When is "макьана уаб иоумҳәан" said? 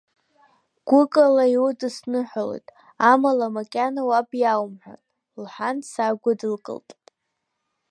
3.55-5.01